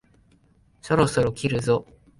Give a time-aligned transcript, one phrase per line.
[0.81, 1.85] そろそろ切るぞ？